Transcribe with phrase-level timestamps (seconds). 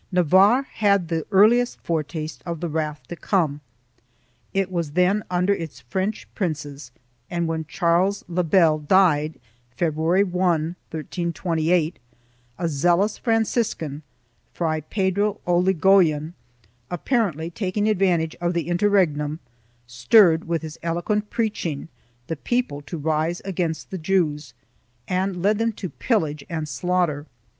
[0.09, 3.61] 2 Navarre had the earliest foretaste of the wrath to come.
[4.51, 6.89] It was then under its French princes
[7.29, 9.39] and, when Charles le Bel died,
[9.77, 11.99] February 1, 1328,
[12.57, 14.01] a zealous Franciscan,
[14.51, 16.33] Fray Pedro Olligo yen,
[16.89, 19.39] apparently taking advantage of the interregnum,
[19.85, 21.89] stirred, with his eloquent preaching,
[22.25, 24.55] the people to rise against the Jews,
[25.07, 27.27] and led them to pillage and slaughter.